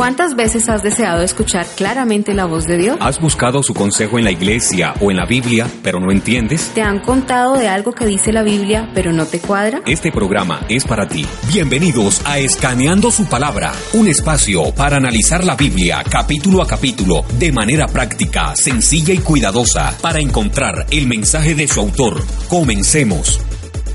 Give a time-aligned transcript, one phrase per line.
[0.00, 2.96] ¿Cuántas veces has deseado escuchar claramente la voz de Dios?
[3.00, 6.70] ¿Has buscado su consejo en la iglesia o en la Biblia, pero no entiendes?
[6.74, 9.82] ¿Te han contado de algo que dice la Biblia, pero no te cuadra?
[9.84, 11.26] Este programa es para ti.
[11.52, 17.52] Bienvenidos a Escaneando su Palabra, un espacio para analizar la Biblia capítulo a capítulo de
[17.52, 22.24] manera práctica, sencilla y cuidadosa para encontrar el mensaje de su autor.
[22.48, 23.38] Comencemos.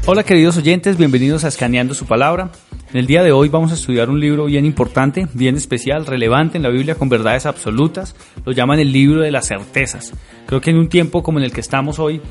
[0.05, 2.51] Hola queridos oyentes, bienvenidos a Escaneando su Palabra.
[2.95, 6.55] En el día de hoy vamos a estudiar un libro bien importante, bien especial, relevante
[6.55, 8.16] en la Biblia con verdades absolutas.
[8.45, 10.13] Lo llaman el libro de las certezas.
[10.46, 12.21] Creo que en un tiempo como en el que estamos hoy,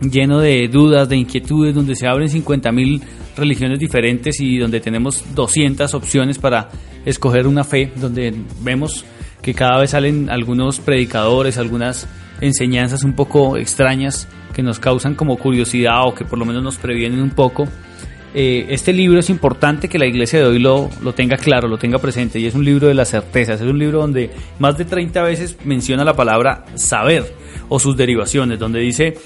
[0.00, 3.00] lleno de dudas, de inquietudes, donde se abren 50.000
[3.36, 6.68] religiones diferentes y donde tenemos 200 opciones para
[7.04, 9.04] escoger una fe, donde vemos
[9.40, 12.08] que cada vez salen algunos predicadores, algunas
[12.40, 16.76] enseñanzas un poco extrañas que nos causan como curiosidad o que por lo menos nos
[16.76, 17.68] previenen un poco.
[18.34, 21.76] Eh, este libro es importante que la iglesia de hoy lo, lo tenga claro, lo
[21.76, 24.86] tenga presente, y es un libro de las certezas, es un libro donde más de
[24.86, 27.34] 30 veces menciona la palabra saber
[27.68, 29.18] o sus derivaciones, donde dice,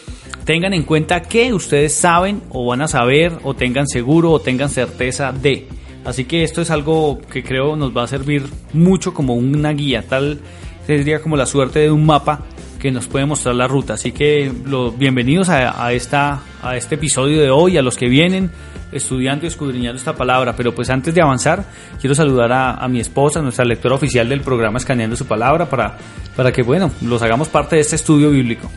[0.44, 4.70] tengan en cuenta que ustedes saben o van a saber o tengan seguro o tengan
[4.70, 5.68] certeza de.
[6.04, 10.02] Así que esto es algo que creo nos va a servir mucho como una guía,
[10.02, 10.40] tal
[10.86, 12.44] sería como la suerte de un mapa
[12.78, 13.94] que nos puede mostrar la ruta.
[13.94, 18.08] Así que los bienvenidos a, a, esta, a este episodio de hoy, a los que
[18.08, 18.50] vienen
[18.92, 20.54] estudiando y escudriñando esta palabra.
[20.56, 21.64] Pero pues antes de avanzar,
[22.00, 25.96] quiero saludar a, a, mi esposa, nuestra lectora oficial del programa Escaneando su Palabra, para,
[26.34, 28.70] para que, bueno, los hagamos parte de este estudio bíblico.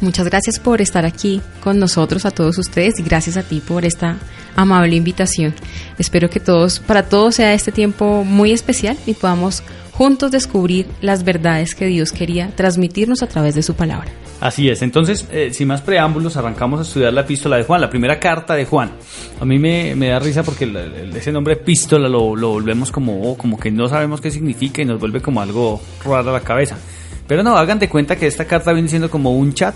[0.00, 3.84] Muchas gracias por estar aquí con nosotros, a todos ustedes, y gracias a ti por
[3.84, 4.16] esta
[4.54, 5.54] amable invitación.
[5.98, 9.62] Espero que todos, para todos sea este tiempo muy especial y podamos
[9.92, 14.08] juntos descubrir las verdades que Dios quería transmitirnos a través de su palabra.
[14.40, 17.90] Así es, entonces, eh, sin más preámbulos, arrancamos a estudiar la epístola de Juan, la
[17.90, 18.92] primera carta de Juan.
[19.40, 20.72] A mí me, da risa porque
[21.16, 24.84] ese nombre epístola lo, lo volvemos como, oh, como que no sabemos qué significa y
[24.84, 26.76] nos vuelve como algo raro a la cabeza.
[27.28, 29.74] Pero no, hagan de cuenta que esta carta viene siendo como un chat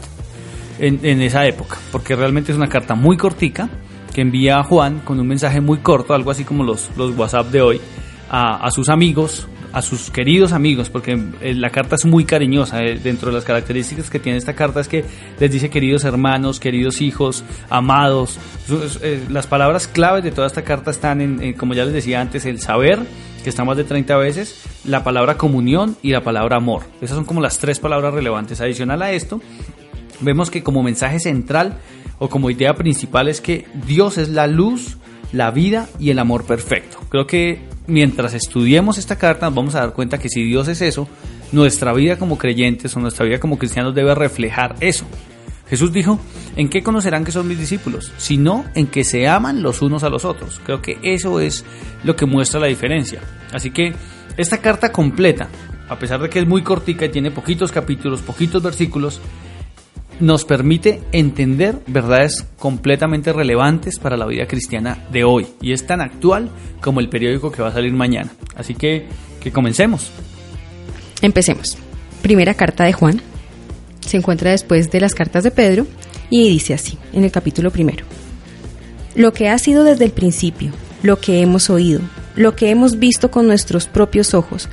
[0.79, 3.69] en, esa época, porque realmente es una carta muy cortica
[4.13, 7.49] que envía a Juan con un mensaje muy corto, algo así como los, los WhatsApp
[7.49, 7.81] de hoy,
[8.29, 12.79] a, a sus amigos, a sus queridos amigos, porque la carta es muy cariñosa.
[12.79, 15.05] Dentro de las características que tiene esta carta es que
[15.39, 18.39] les dice queridos hermanos, queridos hijos, amados.
[19.31, 22.61] Las palabras claves de toda esta carta están en, como ya les decía antes, el
[22.61, 23.01] saber,
[23.43, 26.85] que está más de 30 veces, la palabra comunión y la palabra amor.
[27.01, 28.61] Esas son como las tres palabras relevantes.
[28.61, 29.41] Adicional a esto,
[30.21, 31.79] vemos que como mensaje central
[32.19, 34.97] o como idea principal es que Dios es la luz,
[35.33, 36.99] la vida y el amor perfecto.
[37.09, 40.81] Creo que mientras estudiemos esta carta nos vamos a dar cuenta que si Dios es
[40.83, 41.09] eso,
[41.51, 45.05] nuestra vida como creyentes o nuestra vida como cristianos debe reflejar eso.
[45.69, 46.21] Jesús dijo,
[46.57, 48.13] ¿en qué conocerán que son mis discípulos?
[48.19, 50.61] Sino en que se aman los unos a los otros.
[50.65, 51.65] Creo que eso es
[52.05, 53.21] lo que muestra la diferencia.
[53.53, 53.95] Así que
[54.37, 55.49] esta carta completa,
[55.89, 59.21] a pesar de que es muy cortica y tiene poquitos capítulos, poquitos versículos,
[60.21, 66.01] nos permite entender verdades completamente relevantes para la vida cristiana de hoy y es tan
[66.01, 66.51] actual
[66.81, 68.31] como el periódico que va a salir mañana.
[68.57, 69.07] Así que,
[69.41, 70.11] que comencemos.
[71.23, 71.77] Empecemos.
[72.23, 73.21] Primera carta de Juan.
[74.07, 75.87] Se encuentra después de las cartas de Pedro
[76.31, 78.05] y dice así, en el capítulo primero.
[79.15, 82.01] Lo que ha sido desde el principio, lo que hemos oído,
[82.37, 84.69] lo que hemos visto con nuestros propios ojos,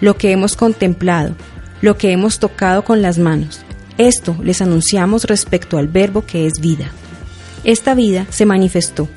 [0.00, 1.36] lo que hemos contemplado,
[1.80, 3.64] lo que hemos tocado con las manos,
[3.96, 6.90] esto les anunciamos respecto al verbo que es vida.
[7.62, 9.08] Esta vida se manifestó.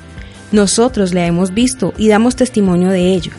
[0.52, 3.32] Nosotros la hemos visto y damos testimonio de ello.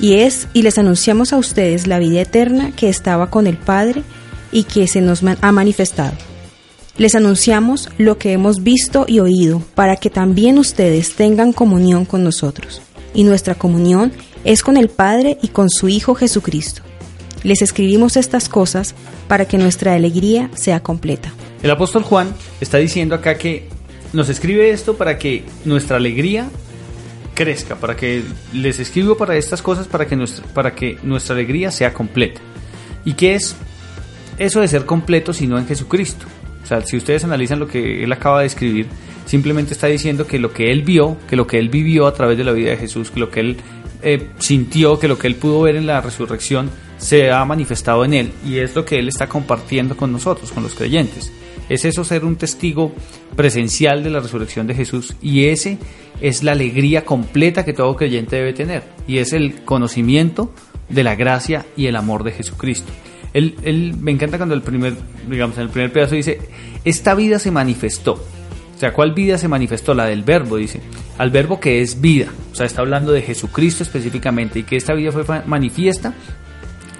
[0.00, 4.02] Y es y les anunciamos a ustedes la vida eterna que estaba con el Padre
[4.52, 6.14] y que se nos ha manifestado.
[6.96, 12.24] Les anunciamos lo que hemos visto y oído para que también ustedes tengan comunión con
[12.24, 12.82] nosotros.
[13.14, 14.12] Y nuestra comunión
[14.44, 16.82] es con el Padre y con su Hijo Jesucristo.
[17.42, 18.94] Les escribimos estas cosas
[19.28, 21.32] para que nuestra alegría sea completa.
[21.62, 23.68] El apóstol Juan está diciendo acá que
[24.12, 26.50] nos escribe esto para que nuestra alegría
[27.34, 31.70] crezca, para que les escribo para estas cosas para que nuestra, para que nuestra alegría
[31.70, 32.40] sea completa.
[33.04, 33.56] ¿Y qué es
[34.40, 36.26] eso de ser completo si no en Jesucristo?
[36.62, 38.86] O sea, si ustedes analizan lo que él acaba de escribir,
[39.26, 42.38] simplemente está diciendo que lo que él vio, que lo que él vivió a través
[42.38, 43.56] de la vida de Jesús, que lo que él
[44.02, 48.14] eh, sintió, que lo que él pudo ver en la resurrección se ha manifestado en
[48.14, 51.30] él y es lo que él está compartiendo con nosotros, con los creyentes.
[51.68, 52.92] Es eso ser un testigo
[53.36, 55.78] presencial de la resurrección de Jesús y ese
[56.20, 60.52] es la alegría completa que todo creyente debe tener y es el conocimiento
[60.88, 62.90] de la gracia y el amor de Jesucristo.
[63.32, 64.94] Él, él, me encanta cuando el primer,
[65.28, 66.40] digamos, en el primer pedazo dice,
[66.84, 68.14] esta vida se manifestó.
[68.14, 69.92] O sea, ¿cuál vida se manifestó?
[69.92, 70.80] La del verbo, dice.
[71.18, 72.28] Al verbo que es vida.
[72.50, 76.14] O sea, está hablando de Jesucristo específicamente y que esta vida fue manifiesta.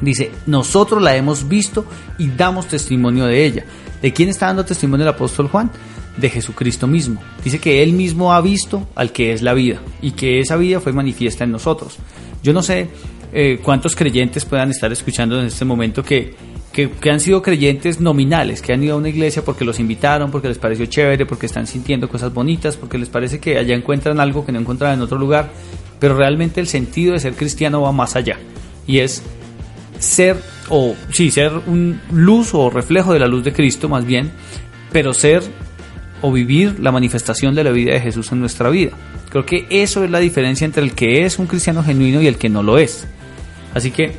[0.00, 1.86] Dice, nosotros la hemos visto
[2.18, 3.64] y damos testimonio de ella.
[4.02, 5.70] ¿De quién está dando testimonio el apóstol Juan?
[6.18, 7.22] De Jesucristo mismo.
[7.42, 10.80] Dice que él mismo ha visto al que es la vida y que esa vida
[10.80, 11.96] fue manifiesta en nosotros.
[12.42, 12.88] Yo no sé
[13.32, 16.34] eh, cuántos creyentes puedan estar escuchando en este momento que,
[16.72, 20.48] que, han sido creyentes nominales, que han ido a una iglesia porque los invitaron, porque
[20.48, 24.44] les pareció chévere, porque están sintiendo cosas bonitas, porque les parece que allá encuentran algo
[24.44, 25.50] que no encontraban en otro lugar,
[25.98, 28.38] pero realmente el sentido de ser cristiano va más allá
[28.86, 29.22] y es
[29.98, 30.36] ser
[30.68, 34.30] o sí, ser un luz o reflejo de la luz de Cristo más bien,
[34.92, 35.42] pero ser
[36.22, 38.92] o vivir la manifestación de la vida de Jesús en nuestra vida.
[39.30, 42.36] Creo que eso es la diferencia entre el que es un cristiano genuino y el
[42.36, 43.06] que no lo es.
[43.74, 44.12] Así que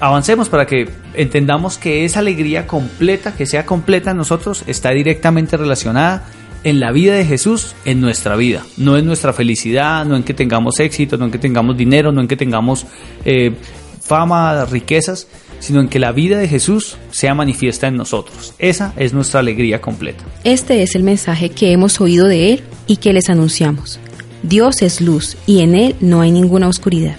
[0.00, 5.56] avancemos para que entendamos que esa alegría completa, que sea completa en nosotros, está directamente
[5.56, 6.24] relacionada
[6.64, 10.34] en la vida de Jesús, en nuestra vida, no en nuestra felicidad, no en que
[10.34, 12.86] tengamos éxito, no en que tengamos dinero, no en que tengamos
[13.24, 13.54] eh,
[14.00, 15.28] fama, riquezas,
[15.60, 18.54] sino en que la vida de Jesús sea manifiesta en nosotros.
[18.58, 20.24] Esa es nuestra alegría completa.
[20.44, 24.00] Este es el mensaje que hemos oído de Él y que les anunciamos.
[24.42, 27.16] Dios es luz y en Él no hay ninguna oscuridad.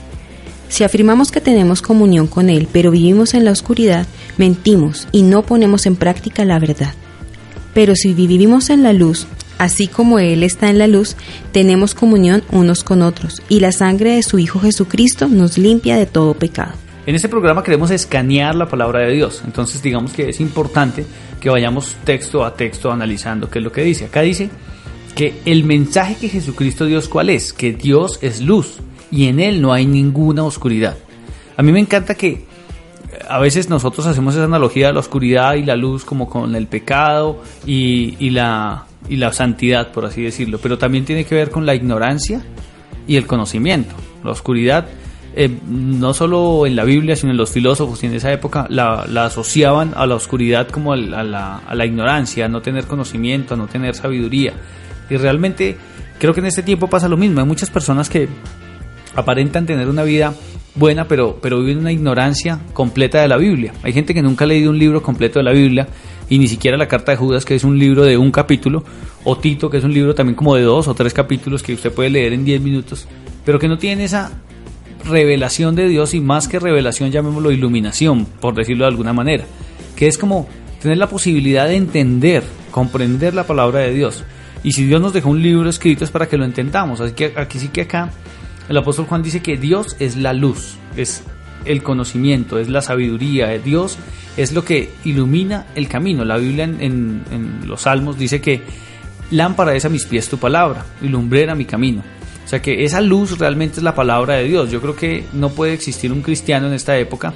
[0.70, 4.06] Si afirmamos que tenemos comunión con Él, pero vivimos en la oscuridad,
[4.38, 6.94] mentimos y no ponemos en práctica la verdad.
[7.74, 9.28] Pero si vivimos en la luz,
[9.58, 11.16] así como Él está en la luz,
[11.52, 16.06] tenemos comunión unos con otros, y la sangre de su Hijo Jesucristo nos limpia de
[16.06, 16.74] todo pecado.
[17.06, 21.06] En este programa queremos escanear la palabra de Dios, entonces digamos que es importante
[21.40, 24.06] que vayamos texto a texto analizando qué es lo que dice.
[24.06, 24.50] Acá dice
[25.16, 28.80] que el mensaje que Jesucristo dio cuál es, que Dios es luz
[29.12, 30.98] y en Él no hay ninguna oscuridad.
[31.56, 32.46] A mí me encanta que eh,
[33.28, 36.68] a veces nosotros hacemos esa analogía de la oscuridad y la luz como con el
[36.68, 41.66] pecado y, la, y la santidad, por así decirlo, pero también tiene que ver con
[41.66, 42.44] la ignorancia
[43.08, 43.96] y el conocimiento.
[44.24, 44.88] La oscuridad,
[45.36, 49.06] eh, no solo en la Biblia, sino en los filósofos y en esa época, la,
[49.26, 53.58] asociaban a la oscuridad como a la, a la ignorancia, a no tener conocimiento, a
[53.58, 54.54] no tener sabiduría.
[55.10, 55.78] Y realmente
[56.20, 57.40] creo que en este tiempo pasa lo mismo.
[57.40, 58.28] Hay muchas personas que
[59.18, 60.34] aparentan tener una vida
[60.76, 63.74] buena, pero, pero viven una ignorancia completa de la Biblia.
[63.82, 65.88] Hay gente que nunca ha leído un libro completo de la Biblia
[66.30, 68.84] y ni siquiera la Carta de Judas, que es un libro de un capítulo,
[69.24, 71.92] o Tito, que es un libro también como de dos o tres capítulos que usted
[71.92, 73.08] puede leer en diez minutos,
[73.44, 74.32] pero que no tiene esa
[75.04, 79.46] revelación de Dios y más que revelación, llamémoslo iluminación, por decirlo de alguna manera,
[79.96, 80.48] que es como
[80.80, 84.24] tener la posibilidad de entender, comprender la palabra de Dios.
[84.64, 87.00] Y si Dios nos dejó un libro escrito es para que lo entendamos.
[87.00, 88.12] Así que aquí sí que acá
[88.70, 91.24] el apóstol Juan dice que Dios es la luz, es
[91.66, 93.98] el conocimiento, es la sabiduría, Dios
[94.36, 96.24] es lo que ilumina el camino.
[96.24, 98.62] La Biblia en, los Salmos dice que
[99.32, 102.04] lámpara es a mis pies tu palabra y lumbrera mi camino.
[102.46, 104.72] O sea que esa luz realmente es la palabra de Dios.
[104.72, 107.34] Yo creo que no puede existir un cristiano en esta época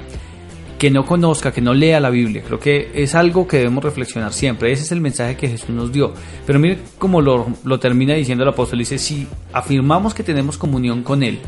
[0.82, 2.42] que no conozca, que no lea la Biblia.
[2.44, 4.72] Creo que es algo que debemos reflexionar siempre.
[4.72, 6.12] Ese es el mensaje que Jesús nos dio.
[6.44, 8.80] Pero mire cómo lo, termina diciendo el apóstol.
[8.80, 11.38] Dice, si afirmamos que tenemos comunión con Él,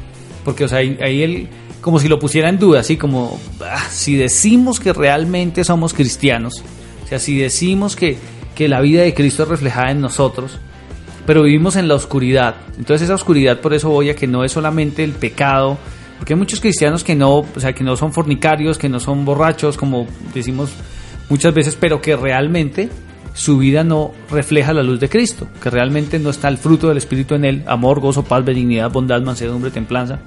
[0.45, 1.49] porque o sea, ahí, Él
[1.81, 6.63] como si lo pusiera en duda, así como, ah, si decimos que realmente somos cristianos,
[7.05, 8.17] o sea, si decimos que,
[8.55, 10.61] que la vida de Cristo es reflejada en nosotros,
[11.27, 12.55] pero vivimos en la oscuridad.
[12.79, 15.77] Entonces esa oscuridad por eso voy a que no es solamente el pecado,
[16.19, 19.25] porque hay muchos cristianos que no, o sea, que no son fornicarios, que no son
[19.25, 20.71] borrachos, como decimos
[21.29, 22.89] muchas veces, pero que realmente
[23.35, 26.99] su vida no refleja la luz de Cristo, que realmente no está el fruto del
[26.99, 30.21] Espíritu en él, amor, gozo, paz, benignidad, bondad, mansedumbre, templanza.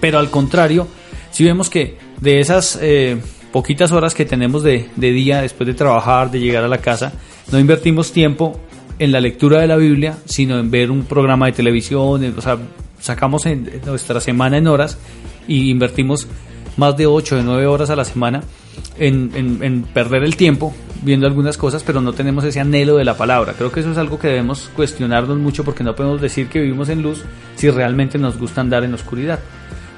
[0.00, 0.88] Pero al contrario,
[1.30, 3.18] si vemos que de esas eh,
[3.52, 7.12] poquitas horas que tenemos de, de día después de trabajar, de llegar a la casa,
[7.52, 8.58] no invertimos tiempo
[8.98, 12.58] en la lectura de la Biblia, sino en ver un programa de televisión, o sea,
[13.02, 14.96] sacamos en nuestra semana en horas
[15.48, 16.28] y invertimos
[16.76, 18.42] más de 8 de 9 horas a la semana
[18.96, 23.54] en, perder el tiempo viendo algunas cosas, pero no tenemos ese anhelo de la palabra.
[23.54, 26.88] Creo que eso es algo que debemos cuestionarnos mucho porque no podemos decir que vivimos
[26.88, 27.24] en luz
[27.56, 29.40] si realmente nos gusta andar en oscuridad.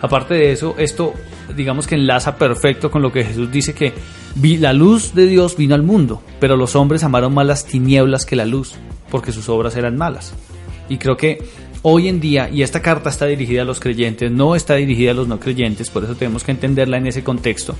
[0.01, 1.13] Aparte de eso, esto
[1.55, 3.93] digamos que enlaza perfecto con lo que Jesús dice que
[4.59, 8.37] la luz de Dios vino al mundo, pero los hombres amaron más las tinieblas que
[8.37, 8.75] la luz,
[9.11, 10.35] porque sus obras eran malas.
[10.89, 11.43] Y creo que
[11.87, 15.15] hoy en día, y esta carta está dirigida a los creyentes, no está dirigida a
[15.15, 17.77] los no creyentes, por eso tenemos que entenderla en ese contexto,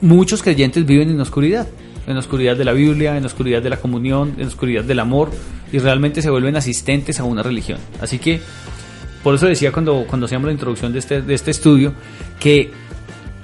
[0.00, 1.66] muchos creyentes viven en oscuridad,
[2.06, 5.32] en oscuridad de la Biblia, en oscuridad de la comunión, en oscuridad del amor,
[5.72, 7.80] y realmente se vuelven asistentes a una religión.
[8.00, 8.40] Así que,
[9.24, 11.94] por eso decía cuando, cuando hacíamos la introducción de este, de este estudio,
[12.38, 12.70] que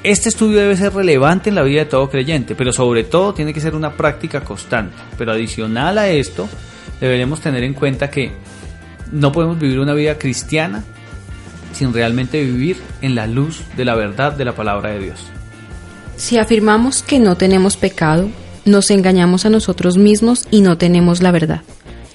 [0.05, 3.53] este estudio debe ser relevante en la vida de todo creyente, pero sobre todo tiene
[3.53, 4.95] que ser una práctica constante.
[5.19, 6.49] Pero adicional a esto,
[7.01, 8.31] deberemos tener en cuenta que
[9.13, 10.83] no podemos vivir una vida cristiana
[11.73, 15.21] sin realmente vivir en la luz de la verdad de la palabra de Dios.
[16.17, 18.29] Si afirmamos que no tenemos pecado,
[18.65, 21.63] nos engañamos a nosotros mismos y no tenemos la verdad.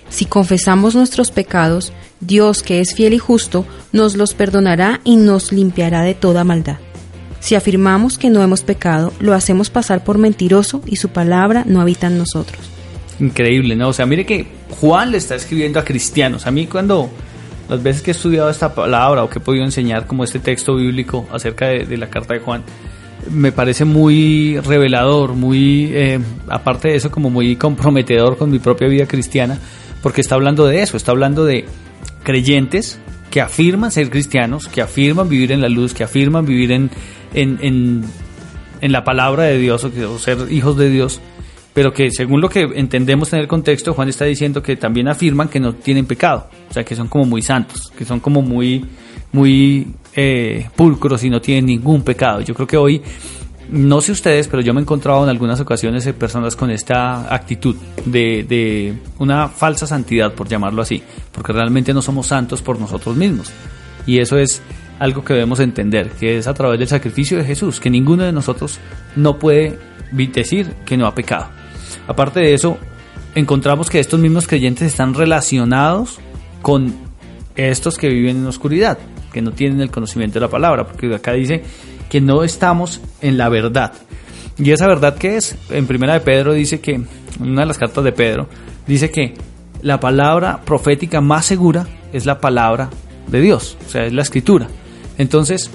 [0.09, 5.51] Si confesamos nuestros pecados, Dios, que es fiel y justo, nos los perdonará y nos
[5.51, 6.77] limpiará de toda maldad.
[7.39, 11.81] Si afirmamos que no hemos pecado, lo hacemos pasar por mentiroso y su palabra no
[11.81, 12.59] habita en nosotros.
[13.19, 13.89] Increíble, ¿no?
[13.89, 16.47] O sea, mire que Juan le está escribiendo a cristianos.
[16.47, 17.09] A mí cuando
[17.69, 20.75] las veces que he estudiado esta palabra o que he podido enseñar como este texto
[20.75, 22.63] bíblico acerca de, la carta de Juan,
[23.31, 28.87] me parece muy revelador, muy, eh, aparte de eso, como muy comprometedor con mi propia
[28.87, 29.59] vida cristiana,
[30.01, 31.65] porque está hablando de eso, está hablando de
[32.23, 36.89] creyentes que afirman ser cristianos, que afirman vivir en la luz, que afirman vivir en,
[37.33, 38.05] en,
[38.81, 41.19] en, la palabra de Dios o ser hijos de Dios,
[41.77, 45.47] pero que según lo que entendemos en el contexto, Juan está diciendo que también afirman
[45.47, 48.83] que no tienen pecado, o sea, que son como muy santos, que son como muy,
[49.31, 52.41] muy eh, pulcros y no tienen ningún pecado.
[52.41, 53.03] Yo creo que hoy,
[53.69, 57.75] no sé ustedes, pero yo me he encontrado en algunas ocasiones personas con esta actitud
[58.05, 63.15] de, de una falsa santidad, por llamarlo así, porque realmente no somos santos por nosotros
[63.15, 63.51] mismos.
[64.07, 64.63] Y eso es
[64.97, 68.31] algo que debemos entender, que es a través del sacrificio de Jesús, que ninguno de
[68.31, 68.79] nosotros
[69.15, 69.77] no puede
[70.11, 71.51] decir que no ha pecado.
[72.07, 72.77] Aparte de eso,
[73.35, 76.19] encontramos que estos mismos creyentes están relacionados
[76.61, 76.93] con
[77.55, 78.97] estos que viven en oscuridad,
[79.33, 81.63] que no tienen el conocimiento de la palabra, porque acá dice
[82.09, 83.93] que no estamos en la verdad.
[84.57, 85.55] ¿Y esa verdad qué es?
[85.69, 87.07] En primera de Pedro dice que, en
[87.39, 88.47] una de las cartas de Pedro,
[88.87, 89.35] dice que
[89.81, 92.89] la palabra profética más segura es la palabra
[93.27, 94.67] de Dios, o sea, es la escritura.
[95.17, 95.69] Entonces,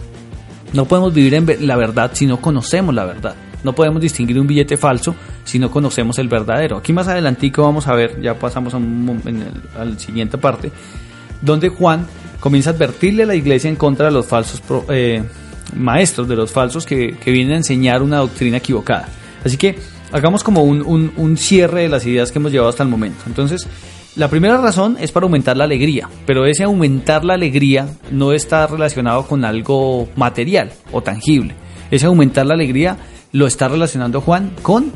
[0.73, 3.37] no podemos vivir en la verdad si no conocemos la verdad.
[3.65, 5.15] No podemos distinguir un billete falso
[5.45, 6.79] si no conocemos el verdadero.
[6.79, 10.73] Aquí más adelantico vamos a ver, ya pasamos a, la siguiente parte,
[11.41, 12.07] donde Juan
[12.41, 15.23] comienza a advertirle a la iglesia en contra de los falsos eh,
[15.77, 19.09] maestros, de los falsos que, vienen a enseñar una doctrina equivocada.
[19.45, 19.77] Así que
[20.13, 23.23] hagamos como un, un cierre de las ideas que hemos llevado hasta el momento.
[23.27, 23.69] Entonces,
[24.15, 28.67] la primera razón es para aumentar la alegría, pero ese aumentar la alegría no está
[28.67, 31.55] relacionado con algo material o tangible.
[31.91, 32.99] Ese aumentar la alegría
[33.33, 34.93] lo está relacionando Juan con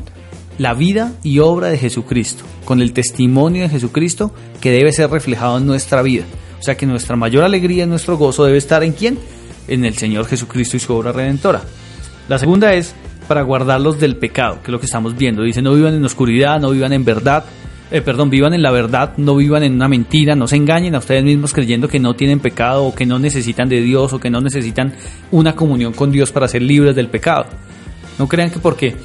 [0.57, 5.57] la vida y obra de Jesucristo, con el testimonio de Jesucristo que debe ser reflejado
[5.57, 6.25] en nuestra vida.
[6.59, 9.19] O sea que nuestra mayor alegría, nuestro gozo debe estar en quién?
[9.67, 11.61] En el Señor Jesucristo y su obra redentora.
[12.29, 12.95] La segunda es
[13.27, 15.43] para guardarlos del pecado, que es lo que estamos viendo.
[15.43, 17.43] Dice, no vivan en oscuridad, no vivan en verdad,
[17.91, 20.99] eh, perdón, vivan en la verdad, no vivan en una mentira, no se engañen a
[20.99, 24.29] ustedes mismos creyendo que no tienen pecado o que no necesitan de Dios o que
[24.29, 24.93] no necesitan
[25.31, 27.45] una comunión con Dios para ser libres del pecado.
[28.19, 28.95] No crean que porque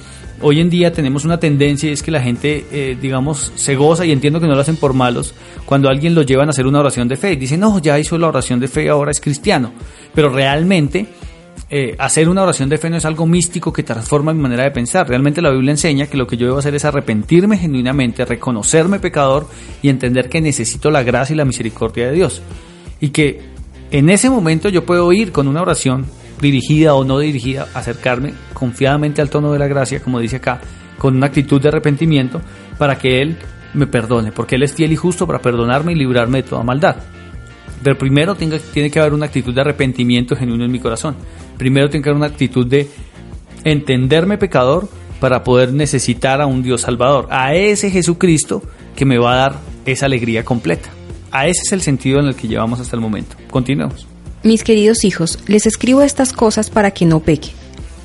[0.41, 4.05] hoy en día tenemos una tendencia y es que la gente, eh, digamos, se goza
[4.05, 6.81] y entiendo que no lo hacen por malos, cuando alguien lo llevan a hacer una
[6.81, 9.73] oración de fe y dicen, no, ya hizo la oración de fe, ahora es cristiano.
[10.15, 11.07] Pero realmente
[11.75, 14.73] eh, hacer una oración de fe no es algo místico que transforma mi manera de
[14.73, 15.09] pensar.
[15.09, 19.47] Realmente la Biblia enseña que lo que yo debo hacer es arrepentirme genuinamente, reconocerme pecador
[19.81, 22.43] y entender que necesito la gracia y la misericordia de Dios.
[23.01, 23.41] Y que
[23.91, 26.05] en ese momento yo puedo ir con una oración
[26.43, 30.61] dirigida o no dirigida, acercarme confiadamente al tono de la gracia, como dice acá,
[30.99, 32.43] con una actitud de arrepentimiento,
[32.77, 33.39] para que Él
[33.73, 36.97] me perdone, porque Él es fiel y justo para perdonarme y librarme de toda maldad.
[37.83, 41.17] Pero primero tiene, tiene que haber una actitud de arrepentimiento genuino en mi corazón.
[41.57, 42.91] Primero tiene que haber una actitud de
[43.65, 44.89] entenderme pecador
[45.21, 48.63] para poder necesitar a un Dios salvador, a ese Jesucristo
[48.97, 50.91] que me va a dar esa alegría completa.
[51.31, 53.37] A ese es el sentido en el que llevamos hasta el momento.
[53.51, 54.12] Continuemos.
[54.43, 57.51] Mis queridos hijos, les escribo estas cosas para que no peque.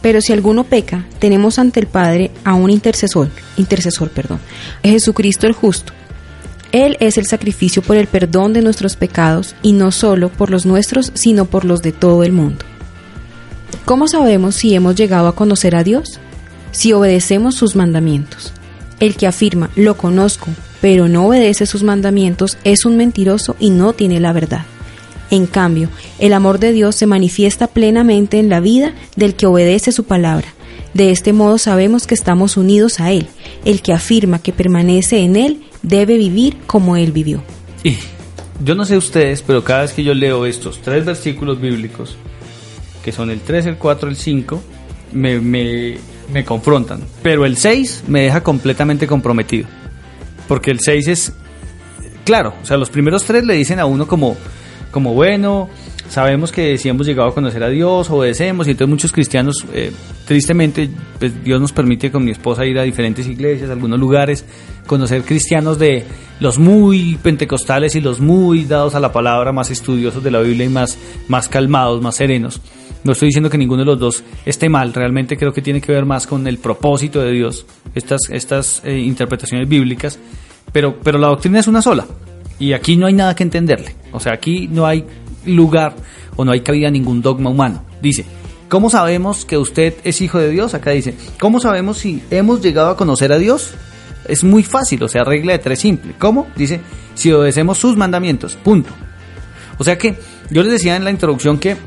[0.01, 4.39] Pero si alguno peca, tenemos ante el Padre a un intercesor, intercesor, perdón,
[4.83, 5.93] Jesucristo el justo
[6.71, 10.65] él es el sacrificio por el perdón de nuestros pecados y no solo por los
[10.65, 12.65] nuestros, sino por los de todo el mundo.
[13.85, 16.19] ¿Cómo sabemos si hemos llegado a conocer a Dios?
[16.71, 18.53] Si obedecemos sus mandamientos.
[18.99, 20.47] El que afirma, lo conozco,
[20.81, 24.65] pero no obedece sus mandamientos, es un mentiroso y no tiene la verdad.
[25.29, 25.89] En cambio,
[26.19, 30.47] el amor de Dios se manifiesta plenamente en la vida del que obedece su palabra.
[30.93, 33.27] De este modo sabemos que estamos unidos a Él.
[33.65, 37.43] El que afirma que permanece en Él debe vivir como Él vivió.
[37.83, 37.97] Y
[38.63, 42.15] yo no sé ustedes, pero cada vez que yo leo estos tres versículos bíblicos,
[43.03, 44.61] que son el 3, el 4, el 5,
[45.13, 45.97] me, me,
[46.33, 47.01] me confrontan.
[47.21, 49.67] Pero el 6 me deja completamente comprometido.
[50.47, 51.33] Porque el 6 es,
[52.25, 54.35] claro, o sea, los primeros tres le dicen a uno como,
[54.97, 55.69] como bueno,
[56.09, 59.91] sabemos que si hemos llegado a conocer a Dios, obedecemos, y entonces muchos cristianos, eh,
[60.25, 60.89] tristemente,
[61.19, 64.43] pues Dios nos permite con mi esposa ir a diferentes iglesias, algunos lugares,
[64.87, 66.03] conocer cristianos de
[66.39, 70.65] los muy pentecostales y los muy dados a la palabra, más estudiosos de la Biblia
[70.65, 72.59] y más, más calmados, más serenos.
[73.03, 75.91] No estoy diciendo que ninguno de los dos esté mal, realmente creo que tiene que
[75.91, 80.17] ver más con el propósito de Dios, estas, estas eh, interpretaciones bíblicas,
[80.71, 82.07] pero, pero la doctrina es una sola.
[82.59, 83.95] Y aquí no hay nada que entenderle.
[84.11, 85.05] O sea, aquí no hay
[85.45, 85.95] lugar
[86.35, 87.83] o no hay cabida a ningún dogma humano.
[88.01, 88.25] Dice,
[88.69, 90.73] ¿cómo sabemos que usted es hijo de Dios?
[90.73, 93.71] Acá dice, ¿cómo sabemos si hemos llegado a conocer a Dios?
[94.27, 96.13] Es muy fácil, o sea, regla de tres simple.
[96.17, 96.47] ¿Cómo?
[96.55, 96.81] Dice,
[97.15, 98.91] si obedecemos sus mandamientos, punto.
[99.77, 100.15] O sea que
[100.49, 101.77] yo les decía en la introducción que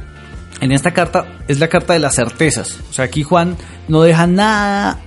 [0.61, 2.79] en esta carta es la carta de las certezas.
[2.89, 3.57] O sea, aquí Juan
[3.89, 5.00] no deja nada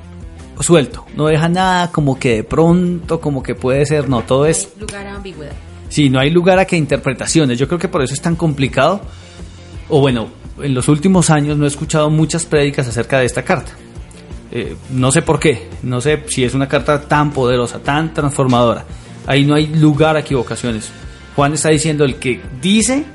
[0.60, 4.70] suelto, no deja nada como que de pronto, como que puede ser, no, todo es...
[4.80, 5.54] Lugar a ambigüedad.
[5.90, 7.60] Sí, no hay lugar a que interpretaciones.
[7.60, 9.02] Yo creo que por eso es tan complicado.
[9.90, 10.28] O bueno,
[10.60, 13.74] en los últimos años no he escuchado muchas prédicas acerca de esta carta.
[14.52, 18.86] Eh, no sé por qué, no sé si es una carta tan poderosa, tan transformadora.
[19.28, 20.92] Ahí no hay lugar a equivocaciones.
[21.36, 23.06] Juan está diciendo, el que dice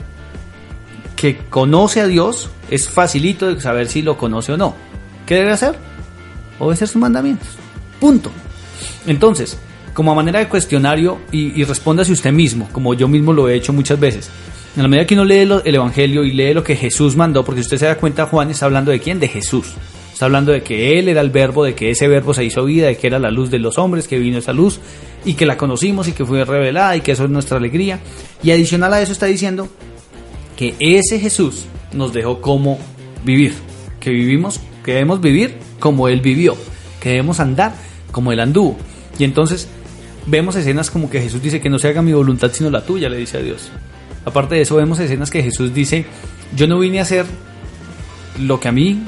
[1.17, 4.75] que conoce a Dios, es facilito de saber si lo conoce o no.
[5.27, 5.77] ¿Qué debe hacer?
[6.59, 7.49] Obedecer sus mandamientos.
[8.01, 8.31] Punto.
[9.07, 9.59] Entonces,
[9.95, 13.55] como a manera de cuestionario y, y respóndase usted mismo, como yo mismo lo he
[13.55, 14.31] hecho muchas veces.
[14.77, 17.63] En la medida que uno lee el Evangelio y lee lo que Jesús mandó, porque
[17.63, 19.19] usted se da cuenta, Juan está hablando de quién?
[19.19, 19.73] De Jesús.
[20.13, 22.89] Está hablando de que Él era el verbo, de que ese verbo se hizo vida,
[22.89, 24.81] de que era la luz de los hombres, que vino esa luz
[25.25, 28.01] y que la conocimos y que fue revelada y que eso es nuestra alegría.
[28.43, 29.69] Y adicional a eso está diciendo
[30.57, 32.79] que ese Jesús nos dejó cómo
[33.25, 33.55] vivir,
[34.01, 36.57] que vivimos, que debemos vivir como Él vivió,
[37.01, 37.75] que debemos andar
[38.13, 38.77] como Él anduvo.
[39.19, 39.69] Y entonces
[40.27, 43.09] vemos escenas como que Jesús dice que no se haga mi voluntad sino la tuya,
[43.09, 43.71] le dice a Dios.
[44.25, 46.05] Aparte de eso, vemos escenas que Jesús dice,
[46.55, 47.25] yo no vine a hacer
[48.39, 49.03] lo que a mí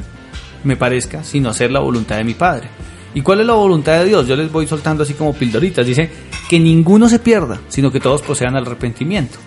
[0.65, 2.69] me parezca, sino hacer la voluntad de mi Padre.
[3.15, 4.27] ¿Y cuál es la voluntad de Dios?
[4.27, 5.85] Yo les voy soltando así como pildoritas.
[5.85, 6.09] Dice
[6.49, 9.39] que ninguno se pierda, sino que todos procedan al arrepentimiento.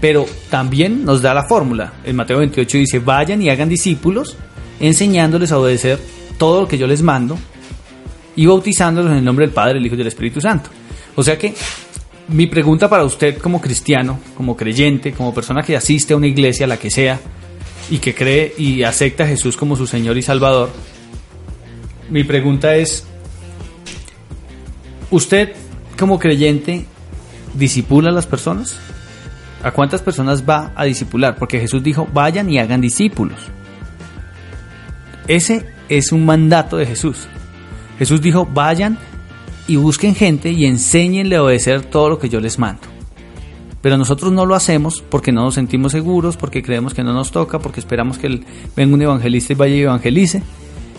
[0.00, 1.92] Pero también nos da la fórmula.
[2.04, 4.36] En Mateo 28 dice, vayan y hagan discípulos,
[4.80, 6.00] enseñándoles a obedecer
[6.42, 7.38] todo lo que yo les mando
[8.34, 10.70] y bautizándolos en el nombre del Padre, el Hijo y del Espíritu Santo.
[11.14, 11.54] O sea que
[12.26, 16.66] mi pregunta para usted como cristiano, como creyente, como persona que asiste a una iglesia,
[16.66, 17.20] la que sea,
[17.90, 20.70] y que cree y acepta a Jesús como su Señor y Salvador,
[22.10, 23.06] mi pregunta es,
[25.12, 25.52] ¿usted
[25.96, 26.86] como creyente
[27.54, 28.80] disipula a las personas?
[29.62, 31.36] ¿A cuántas personas va a disipular?
[31.36, 33.38] Porque Jesús dijo, vayan y hagan discípulos.
[35.28, 37.26] Ese es un mandato de Jesús.
[37.98, 38.98] Jesús dijo, vayan
[39.68, 42.82] y busquen gente y enséñenle a obedecer todo lo que yo les mando.
[43.80, 47.32] Pero nosotros no lo hacemos porque no nos sentimos seguros, porque creemos que no nos
[47.32, 48.40] toca, porque esperamos que
[48.76, 50.42] venga un evangelista y vaya y evangelice,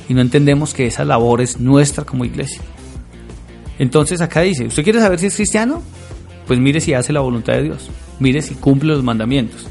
[0.09, 2.61] y no entendemos que esa labor es nuestra como iglesia.
[3.79, 5.81] Entonces acá dice, ¿usted quiere saber si es cristiano?
[6.45, 9.65] Pues mire si hace la voluntad de Dios, mire si cumple los mandamientos.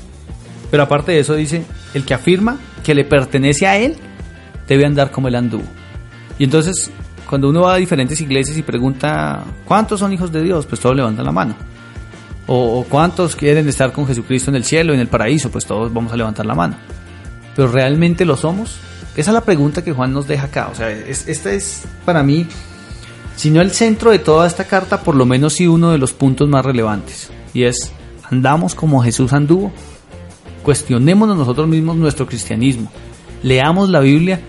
[0.70, 3.96] Pero aparte de eso dice, el que afirma que le pertenece a Él,
[4.66, 5.64] debe andar como Él anduvo.
[6.38, 6.90] Y entonces
[7.32, 10.94] cuando uno va a diferentes iglesias y pregunta cuántos son hijos de Dios, pues todos
[10.94, 11.54] levantan la mano.
[12.46, 16.12] O, cuántos quieren estar con Jesucristo en el cielo, en el paraíso, pues todos vamos
[16.12, 16.74] a levantar la mano.
[17.56, 18.76] Pero realmente lo somos.
[19.16, 20.68] Esa es la pregunta que Juan nos deja acá.
[20.70, 22.46] O sea, esta es para mí,
[23.34, 26.12] si no el centro de toda esta carta, por lo menos sí uno de los
[26.12, 27.30] puntos más relevantes.
[27.54, 27.92] Y es,
[28.30, 29.72] andamos como Jesús anduvo.
[30.62, 32.92] Cuestionémonos nosotros mismos nuestro cristianismo.
[33.42, 34.42] Leamos la Biblia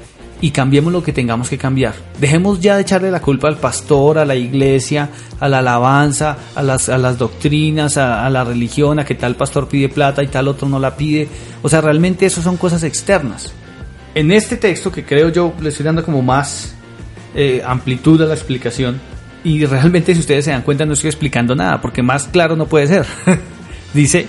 [0.44, 1.94] y cambiemos lo que tengamos que cambiar.
[2.20, 6.62] Dejemos ya de echarle la culpa al pastor, a la iglesia, a la alabanza, a
[6.62, 10.50] las, a las doctrinas, a, la religión, a que tal pastor pide plata y tal
[10.50, 11.30] otro no la pide.
[11.62, 13.54] O sea, realmente eso son cosas externas.
[14.16, 16.76] En este texto, que creo yo le estoy dando como más
[17.34, 19.00] eh, amplitud a la explicación,
[19.46, 22.66] y realmente si ustedes se dan cuenta no estoy explicando nada, porque más claro no
[22.66, 23.06] puede ser.
[23.94, 24.28] dice,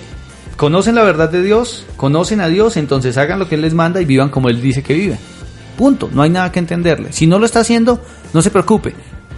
[0.55, 3.99] conocen la verdad de Dios, conocen a Dios, entonces hagan lo que Él les manda
[3.99, 5.34] y vivan como Él dice que viven.
[5.77, 7.11] Punto, no hay nada que entenderle.
[7.11, 7.99] Si no lo está haciendo,
[8.33, 8.93] no se preocupe.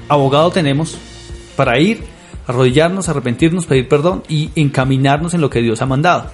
[0.08, 0.98] Abogado tenemos
[1.56, 2.04] para ir,
[2.46, 6.32] arrodillarnos, arrepentirnos, pedir perdón y encaminarnos en lo que Dios ha mandado.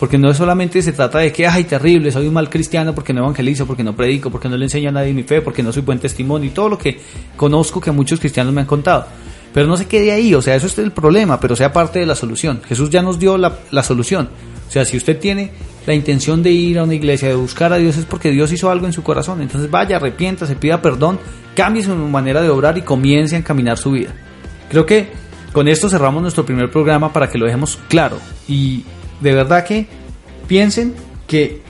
[0.00, 3.12] Porque no es solamente se trata de que, ay, terrible, soy un mal cristiano porque
[3.12, 5.72] no evangelizo, porque no predico, porque no le enseño a nadie mi fe, porque no
[5.72, 7.00] soy buen testimonio y todo lo que
[7.36, 9.06] conozco que muchos cristianos me han contado.
[9.54, 12.06] Pero no se quede ahí, o sea, eso es el problema, pero sea parte de
[12.06, 12.62] la solución.
[12.66, 14.30] Jesús ya nos dio la, la solución.
[14.72, 15.50] O sea, si usted tiene
[15.86, 18.70] la intención de ir a una iglesia, de buscar a Dios, es porque Dios hizo
[18.70, 19.42] algo en su corazón.
[19.42, 21.20] Entonces vaya, arrepienta, se pida perdón,
[21.54, 24.14] cambie su manera de obrar y comience a encaminar su vida.
[24.70, 25.08] Creo que
[25.52, 28.16] con esto cerramos nuestro primer programa para que lo dejemos claro.
[28.48, 28.84] Y
[29.20, 29.88] de verdad que
[30.48, 30.94] piensen
[31.26, 31.60] que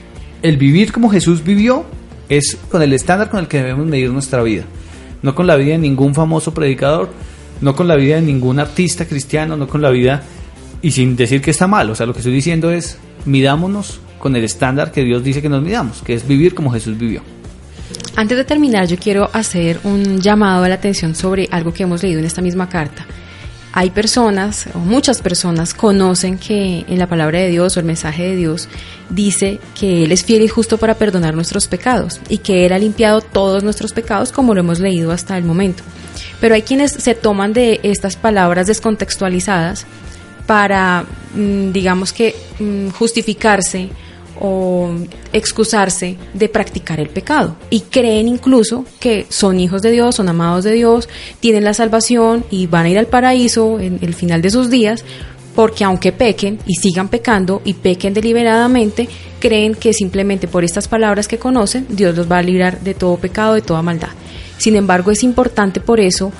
[0.41, 1.85] el vivir como Jesús vivió
[2.29, 4.63] es con el estándar con el que debemos medir nuestra vida.
[5.21, 7.09] No con la vida de ningún famoso predicador,
[7.59, 10.23] no con la vida de ningún artista cristiano, no con la vida
[10.83, 11.89] y sin decir que está mal.
[11.89, 15.49] O sea, lo que estoy diciendo es midámonos con el estándar que Dios dice que
[15.49, 17.23] nos midamos, que es vivir como Jesús vivió.
[18.15, 22.03] Antes de terminar, yo quiero hacer un llamado a la atención sobre algo que hemos
[22.03, 23.07] leído en esta misma carta.
[23.71, 28.23] Hay personas, o muchas personas, conocen que en la palabra de Dios o el mensaje
[28.23, 28.67] de Dios
[29.09, 32.77] dice que Él es fiel y justo para perdonar nuestros pecados y que Él ha
[32.77, 35.81] limpiado todos nuestros pecados como lo hemos leído hasta el momento.
[36.39, 39.87] Pero hay quienes se toman de estas palabras descontextualizadas
[40.45, 43.89] para, mm, digamos que, mm, justificarse
[44.39, 44.89] o
[45.31, 50.63] excusarse de practicar el pecado y creen incluso que son hijos de Dios, son amados
[50.63, 51.07] de Dios,
[51.39, 55.05] tienen la salvación y van a ir al paraíso en el final de sus días
[55.55, 59.07] porque aunque pequen y sigan pecando y pequen deliberadamente,
[59.39, 63.17] creen que simplemente por estas palabras que conocen, Dios los va a librar de todo
[63.17, 64.09] pecado, de toda maldad.
[64.57, 66.31] Sin embargo, es importante por eso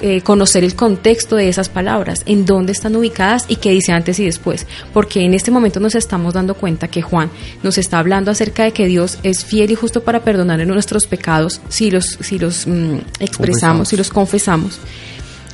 [0.00, 4.18] eh, conocer el contexto de esas palabras, en dónde están ubicadas y qué dice antes
[4.20, 7.30] y después, porque en este momento nos estamos dando cuenta que Juan
[7.62, 11.60] nos está hablando acerca de que Dios es fiel y justo para perdonar nuestros pecados
[11.68, 14.78] si los, si los mm, expresamos, si los confesamos,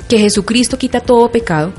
[0.08, 1.72] que Jesucristo quita todo pecado,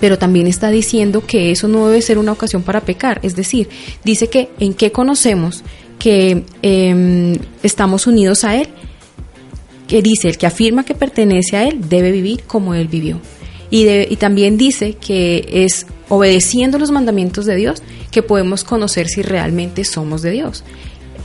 [0.00, 3.68] pero también está diciendo que eso no debe ser una ocasión para pecar, es decir,
[4.04, 5.64] dice que en qué conocemos
[5.98, 8.68] que em, estamos unidos a Él,
[9.88, 13.20] que dice, el que afirma que pertenece a Él debe vivir como Él vivió.
[13.70, 19.22] Y, y, también dice que es obedeciendo los mandamientos de Dios que podemos conocer si
[19.22, 20.64] realmente somos de Dios.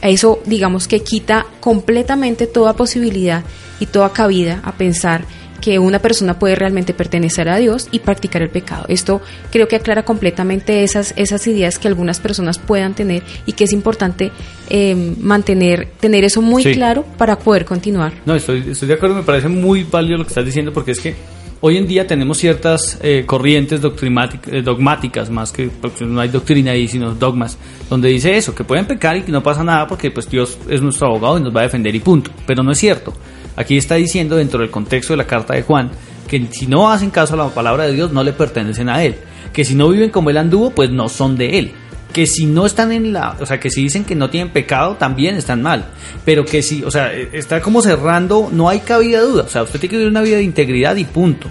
[0.02, 3.46] Eso digamos que quita completamente toda posibilidad
[3.80, 5.26] y toda cabida a pensar
[5.64, 8.84] que una persona puede realmente pertenecer a Dios y practicar el pecado.
[8.90, 13.64] Esto creo que aclara completamente esas, esas ideas que algunas personas puedan tener y que
[13.64, 14.34] es importante
[14.70, 18.12] eh, mantener, tener eso muy claro para poder continuar.
[18.26, 21.00] No, estoy, estoy de acuerdo, me parece muy válido lo que estás diciendo porque es
[21.00, 21.16] que
[21.62, 26.72] hoy en día tenemos ciertas eh, corrientes eh, dogmáticas, más que porque no hay doctrina
[26.72, 27.58] ahí, sino dogmas,
[27.90, 30.82] donde dice eso, que pueden pecar y que no pasa nada porque pues Dios es
[30.82, 32.32] nuestro abogado y nos va a defender y punto.
[32.46, 33.14] Pero no es cierto.
[33.56, 35.92] Aquí está diciendo dentro del contexto de la carta de Juan
[36.28, 39.16] que si no hacen caso a la palabra de Dios no le pertenecen a él,
[39.52, 41.74] que si no viven como él anduvo pues no son de él,
[42.14, 44.96] que si no están en la, o sea, que si dicen que no tienen pecado
[44.96, 45.86] también están mal,
[46.24, 49.80] pero que si, o sea, está como cerrando, no hay cabida duda, o sea, usted
[49.80, 51.50] tiene que vivir una vida de integridad y punto.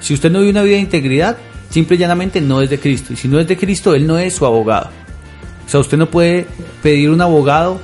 [0.00, 1.36] Si usted no vive una vida de integridad,
[1.70, 4.18] simple y llanamente no es de Cristo, y si no es de Cristo, él no
[4.18, 4.90] es su abogado.
[5.64, 6.46] O sea, usted no puede
[6.82, 7.80] pedir un abogado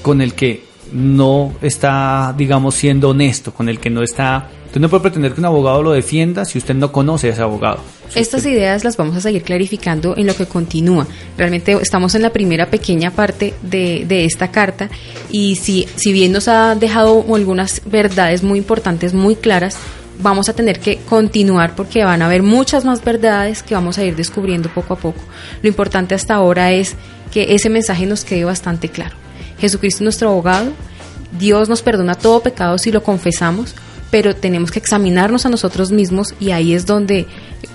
[0.00, 4.48] con el que no está, digamos, siendo honesto, con el que no está...
[4.66, 7.42] Usted no puede pretender que un abogado lo defienda si usted no conoce a ese
[7.42, 7.80] abogado.
[8.14, 11.08] Estas ideas las vamos a seguir clarificando en lo que continúa.
[11.36, 14.88] Realmente estamos en la primera pequeña parte de, de esta carta
[15.28, 19.76] y si, si bien nos ha dejado algunas verdades muy importantes, muy claras,
[20.22, 24.04] vamos a tener que continuar porque van a haber muchas más verdades que vamos a
[24.04, 25.20] ir descubriendo poco a poco.
[25.62, 26.94] Lo importante hasta ahora es
[27.32, 29.19] que ese mensaje nos quede bastante claro.
[29.60, 30.72] Jesucristo es nuestro abogado,
[31.38, 33.74] Dios nos perdona todo pecado si lo confesamos,
[34.10, 37.26] pero tenemos que examinarnos a nosotros mismos y ahí es donde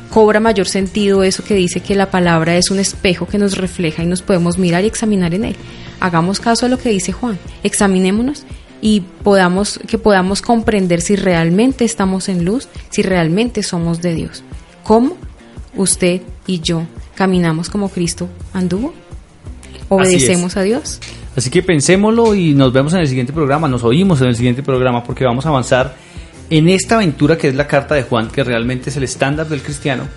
[0.09, 4.03] cobra mayor sentido eso que dice que la palabra es un espejo que nos refleja
[4.03, 5.55] y nos podemos mirar y examinar en él.
[5.99, 8.43] Hagamos caso a lo que dice Juan, examinémonos
[8.81, 14.43] y podamos que podamos comprender si realmente estamos en luz, si realmente somos de Dios.
[14.83, 15.17] ¿Cómo
[15.75, 16.83] usted y yo
[17.15, 18.93] caminamos como Cristo anduvo?
[19.89, 20.99] ¿Obedecemos a Dios?
[21.35, 24.63] Así que pensémoslo y nos vemos en el siguiente programa, nos oímos en el siguiente
[24.63, 25.95] programa porque vamos a avanzar
[26.49, 29.61] en esta aventura que es la carta de Juan, que realmente es el estándar del
[29.61, 30.07] cristiano,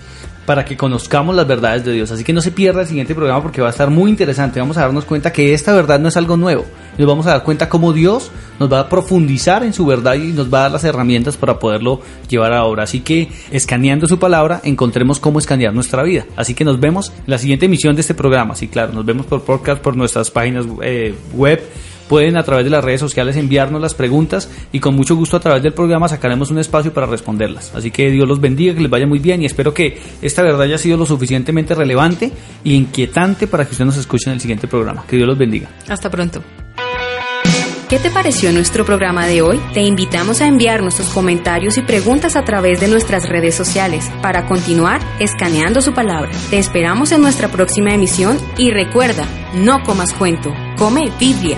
[0.49, 2.09] para que conozcamos las verdades de Dios.
[2.09, 4.59] Así que no se pierda el siguiente programa porque va a estar muy interesante.
[4.59, 6.65] Vamos a darnos cuenta que esta verdad no es algo nuevo.
[6.97, 10.31] Nos vamos a dar cuenta cómo Dios nos va a profundizar en su verdad y
[10.31, 12.85] nos va a dar las herramientas para poderlo llevar a obra.
[12.85, 16.25] Así que escaneando su palabra, encontremos cómo escanear nuestra vida.
[16.35, 18.55] Así que nos vemos en la siguiente emisión de este programa.
[18.55, 21.61] Sí, claro, nos vemos por podcast, por nuestras páginas eh, web
[22.09, 25.39] pueden a través de las redes sociales enviarnos las preguntas y con mucho gusto a
[25.39, 27.73] través del programa sacaremos un espacio para responderlas.
[27.73, 30.63] Así que Dios los bendiga, que les vaya muy bien y espero que esta verdad
[30.63, 32.31] haya sido lo suficientemente relevante
[32.65, 35.05] e inquietante para que usted nos escuche en el siguiente programa.
[35.07, 35.69] Que Dios los bendiga.
[35.87, 36.41] Hasta pronto.
[37.89, 39.59] ¿Qué te pareció nuestro programa de hoy?
[39.73, 44.45] Te invitamos a enviarnos tus comentarios y preguntas a través de nuestras redes sociales para
[44.45, 46.29] continuar escaneando su palabra.
[46.51, 51.57] Te esperamos en nuestra próxima emisión y recuerda, no comas cuento, come Biblia.